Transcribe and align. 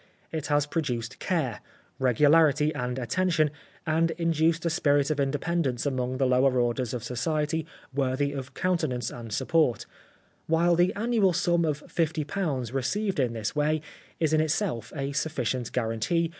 It 0.31 0.47
has 0.47 0.65
produced 0.65 1.19
care, 1.19 1.59
regularity 1.99 2.73
and 2.73 2.97
attention, 2.97 3.51
and 3.85 4.09
in 4.17 4.31
duced 4.31 4.65
a 4.65 4.71
spirit 4.71 5.11
of 5.11 5.19
independence 5.19 5.85
among 5.85 6.17
the 6.17 6.25
lower 6.25 6.59
orders 6.59 6.95
of 6.95 7.03
society 7.03 7.67
worthy 7.93 8.31
of 8.31 8.55
countenance 8.55 9.11
and 9.11 9.31
support, 9.31 9.85
while 10.47 10.75
the 10.75 10.91
annual 10.95 11.33
sum 11.33 11.65
of 11.65 11.83
£50 11.83 12.73
received 12.73 13.19
in 13.19 13.33
this 13.33 13.55
way 13.55 13.79
is 14.19 14.33
in 14.33 14.41
itself 14.41 14.91
a 14.95 15.11
sufficient 15.11 15.71
guarantee. 15.71 16.29